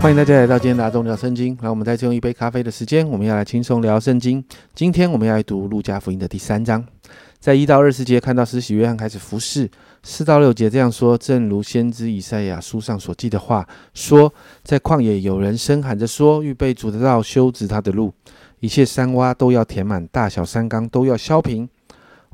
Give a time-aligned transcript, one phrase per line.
[0.00, 1.58] 欢迎大家来到今天的阿忠聊圣经。
[1.60, 4.42] 来我们再次用一杯咖啡的时间，我们要来轻松聊圣经。
[4.72, 6.82] 今天我们要来读路加福音的第三章，
[7.40, 9.68] 在一到二十节看到施洗约翰开始服侍。
[10.04, 18.14] 四到六节这样说：正如先知以赛亚书上所记的话，说在旷野有人声喊着说：预备主的道，修直他的路。
[18.60, 21.68] 一切山洼都要填满，大小山冈都要削平，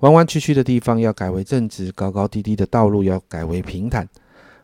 [0.01, 4.07] 弯弯曲曲的地方要改为正直，高高低低的道路要改为平坦。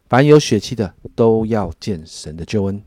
[0.08, 2.82] 凡有血气的都要见神的救恩。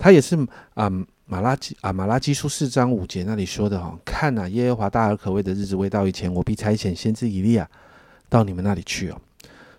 [0.00, 0.34] 他也是
[0.72, 0.90] 啊，
[1.26, 7.68] 马拉基啊，马拉基书四章五节那里说的哈，看呐，耶和华大而可畏的日子未到以前，我必差遣先知以利亚
[8.30, 9.20] 到你们那里去哦。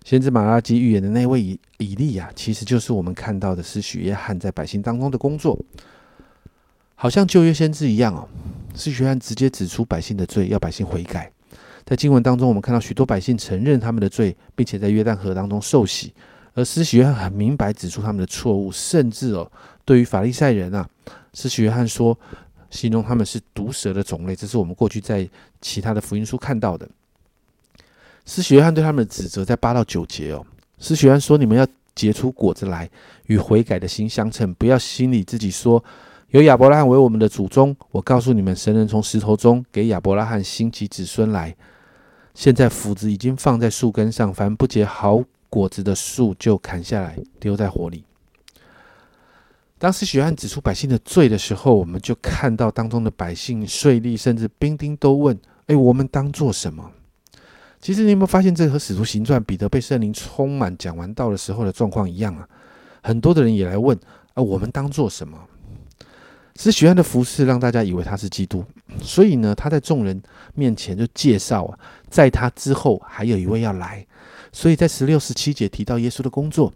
[0.06, 5.60] 先知马拉基预言的那位以以利亚，其实就是我们看到的是许约翰在百姓当中的工作，
[6.94, 8.30] 好像旧约先知一样哦。
[8.76, 11.32] 是许约翰直接指出百姓的罪，要百姓悔改。
[11.84, 16.14] 在经文当中，我们看到许多百姓承认他们的罪，并且在约旦河当中受洗。
[16.54, 19.50] 而施洗约翰很明白指出他们的错误，甚至哦，
[19.86, 20.88] 对于法利赛人啊，
[21.34, 22.18] 施洗约翰说，
[22.70, 25.28] 形容他们是毒蛇的种类，这是我们过去在
[25.62, 26.88] 其他的福音书看到的。
[28.26, 30.46] 施洗约翰对他们的指责在八到九节哦，
[30.78, 32.90] 施洗约翰说：“你们要结出果子来，
[33.28, 35.84] 与悔改的心相称，不要心里自己说，
[36.30, 37.76] 有亚伯拉罕为我们的祖宗。
[37.92, 41.56] 我告诉你们，神人从石头中给亚伯拉罕兴起子孙来。
[42.36, 48.06] 现在斧子已经放在树根上，凡不结好。”果子的树就砍下来丢在火里。
[49.78, 56.90] 当时许汉指出百姓的罪的时候，我们就看到当中的百姓税吏甚至兵丁都问：“哎，我们当做什么？”
[57.82, 62.48] 其实你有没有发现，这和使徒行传彼得被圣灵充满讲完道的时候的状况一样啊？
[63.04, 64.00] 很多的人也来问
[64.36, 65.38] ：“啊，我们当做什么？”
[66.56, 68.64] 是许汉的服饰让大家以为他是基督，
[69.00, 70.22] 所以呢，他在众人
[70.54, 71.80] 面前就介绍啊，
[72.10, 74.06] 在他之后还有一位要来。
[74.52, 76.74] 所以在十六、十七节提到耶稣的工作，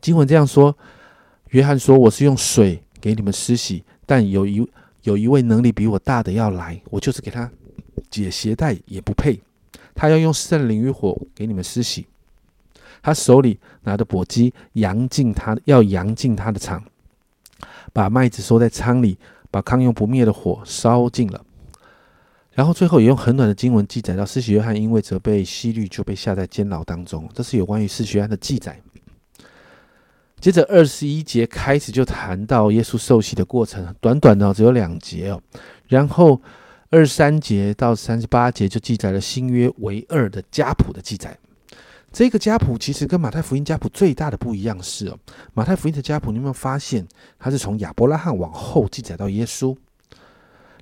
[0.00, 0.76] 经文这样说：
[1.48, 4.64] 约翰说：“我是用水给你们施洗，但有一
[5.02, 7.50] 有一位能力比我大的要来，我就是给他
[8.08, 9.40] 解鞋带也不配。
[9.96, 12.06] 他要用圣灵与火给你们施洗。
[13.02, 16.84] 他手里拿着簸箕，扬进他要扬进他的场，
[17.92, 19.18] 把麦子收在仓里，
[19.50, 21.44] 把康用不灭的火烧尽了。”
[22.52, 27.28] 然后最后也用很短的经文记载到，施洗约翰因为责备西律，就被下在监牢当中。
[27.32, 28.78] 这是有关于施洗约翰的记载。
[30.40, 35.40] 接着二十一节开始就谈到耶稣受洗的过程，短短的只有两节哦。
[35.86, 36.40] 然后
[36.90, 41.38] 二十三节到三十八节就记载了新约唯二的家谱的记载。
[42.12, 45.18] 这个家谱其实跟马太福音家谱最大的不一样是哦，
[45.54, 47.06] 马太福音的家谱你有没有发现，
[47.38, 49.76] 它是从亚伯拉罕往后记载到耶稣。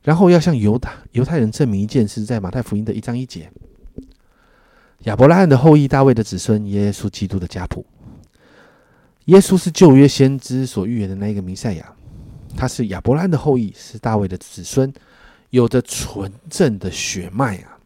[0.02, 3.50] 然后要向犹太犹太人证明一件事，在马太福音的一章一节，
[5.00, 7.84] 亚伯拉罕的后裔，大卫的子孙，耶稣基督的家谱。
[9.26, 11.92] 耶稣是旧约先知所预言的那一个弥赛亚，
[12.56, 14.90] 他是亚伯拉罕的后裔，是大卫的子孙，
[15.50, 17.77] 有着纯正的血脉啊！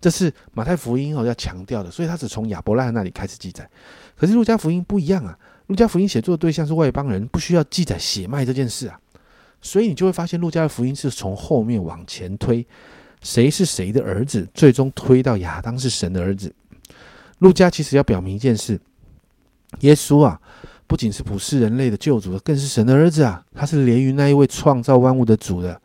[0.00, 3.68] 这是马太福音哦要强调的，所以他只从亚伯拉罕那里开始记载。
[4.16, 8.98] 可是路加福音不一样啊，路加福音写作的对象是外邦人，不需要记载血脉这件事啊。
[9.62, 12.64] 所以你就会发现，路加的福音是从后面往前推，
[13.22, 16.54] 谁是谁的儿子，最终推到亚当是神的儿子。
[17.38, 18.78] 路加其实要表明一件事：
[19.80, 20.40] 耶稣啊，
[20.86, 23.44] 不仅是普世人类的救主，更是神的儿子啊！
[23.54, 25.80] 他是连于那一位创造万物的主的。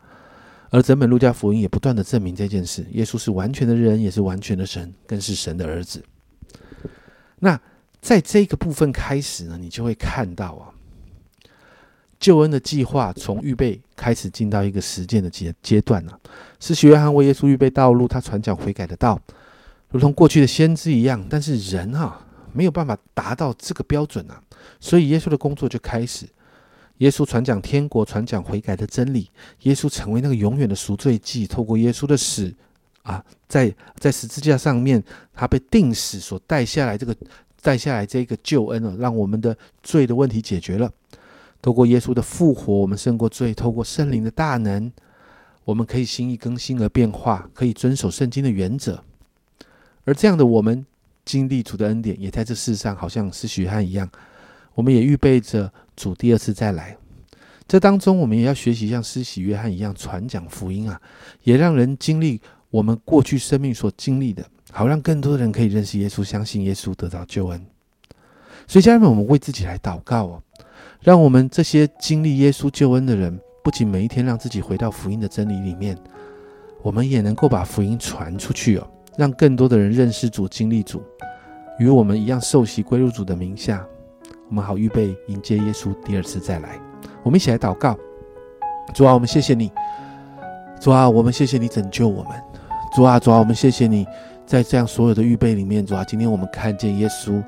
[0.72, 6.02] 而整本路加福音也不断的证明这件事：耶稣是完全的人，也是完全的神，更是神的儿子。
[7.40, 7.60] 那
[8.00, 10.72] 在这个部分开始呢，你就会看到啊。
[12.18, 16.18] 救恩的计划从预备开始进到一个实践的阶阶段了，
[16.58, 19.20] 是许约翰为耶稣预备道路，他传讲悔改的道，
[19.90, 21.22] 如同过去的先知一样。
[21.28, 22.24] 但是人哈
[22.54, 24.42] 没有办法达到这个标准啊，
[24.80, 26.26] 所以耶稣的工作就开始。
[27.02, 29.28] 耶稣传讲天国，传讲悔改的真理。
[29.62, 32.54] 耶稣成为那个永远的赎罪祭，透过耶稣的死
[33.02, 35.02] 啊，在在十字架上面，
[35.34, 37.14] 他被钉死所带下来这个
[37.60, 40.88] 带下来这个救恩啊，让我们的罪的问题解决了。
[41.60, 44.92] 透过耶稣的复活，我们胜过罪；透过圣灵的大能，
[45.64, 49.02] 我们可以心意更新而变化，可以遵守圣经的原则。
[50.04, 50.86] 而这样的我们
[51.24, 54.08] 经历主的恩典，也在这世上，好像是许汉一样，
[54.74, 56.96] 我们也预备着主第二次再来。
[57.68, 61.00] 这当中，我们也要学习像施洗约翰一样传讲福音啊，
[61.42, 62.40] 也让人经历
[62.70, 67.64] 我们过去生命所经历的，好让更多的人可以认识耶稣，相信耶稣，得到救恩。
[68.66, 70.42] 所以，家人们，我们为自己来祷告哦。
[71.00, 75.96] 让我们这些经历耶稣救恩的人，不仅每一天让自己回到福音的真理里面，
[76.82, 81.02] 我们也能够把福音传出去哦，让更多的人认识主、经历主，
[81.78, 83.84] 与我们一样受洗归入主的名下。
[84.52, 86.78] 我们好预备迎接耶稣第二次再来。
[87.22, 87.96] 我们一起来祷告：
[88.92, 89.70] 主啊，我们谢谢你；
[90.78, 92.32] 主啊，我们谢谢你拯救我们；
[92.94, 94.06] 主啊，主啊，我们谢谢你
[94.44, 95.86] 在这样所有的预备里面。
[95.86, 97.42] 主啊，今天我们看见耶稣，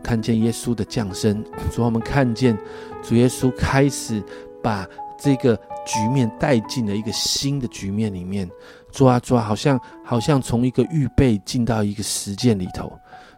[0.00, 1.34] 看见耶稣的降生；
[1.72, 2.56] 主啊，我们看见
[3.02, 4.22] 主耶稣开始
[4.62, 4.86] 把
[5.18, 8.48] 这个局面带进了一个新的局面里面。
[8.92, 12.92] 主啊，主啊，好像好像从一个预备进到一个实践里头。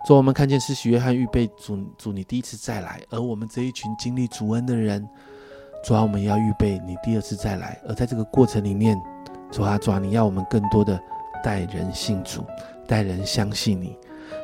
[0.07, 5.05] 主，我们看见施洗约翰预备主主你第一次再来，而我们这一群经历主恩的人。
[5.83, 8.97] 主啊，我们要预备你第二次再来，而在这个过程里面，
[9.51, 10.97] 主啊，主啊，你要我们更多的
[11.43, 12.45] 带人信主，
[12.87, 13.99] 带人相信你。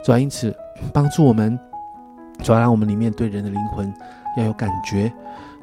[0.05, 0.53] 主啊，因此
[0.93, 1.56] 帮助我们，
[2.43, 3.93] 主啊，让我们里面对人的灵魂
[4.37, 5.12] 要有感觉。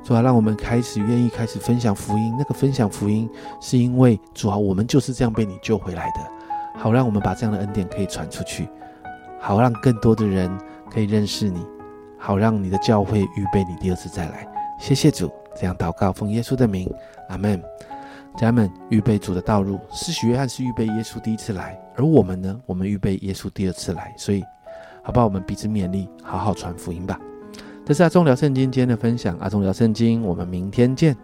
[0.01, 2.33] 主啊，让我们开始愿意开始分享福音。
[2.37, 3.29] 那个分享福音，
[3.59, 6.21] 是因为主啊，我们就是这样被你救回来的。
[6.77, 8.67] 好，让我们把这样的恩典可以传出去，
[9.39, 10.51] 好让更多的人
[10.91, 11.65] 可以认识你，
[12.17, 14.47] 好让你的教会预备你第二次再来。
[14.79, 15.31] 谢谢主。
[15.55, 16.89] 这样祷告，奉耶稣的名，
[17.29, 17.61] 阿门。
[18.37, 19.79] 家人们，预备主的道路。
[19.91, 22.57] 是许约翰是预备耶稣第一次来，而我们呢？
[22.65, 24.13] 我们预备耶稣第二次来。
[24.15, 24.43] 所以，
[25.03, 25.25] 好不好？
[25.25, 27.19] 我们彼此勉励，好好传福音吧。
[27.83, 29.35] 这是阿忠聊圣经今天的分享。
[29.39, 31.17] 阿忠聊圣经，我们明天见。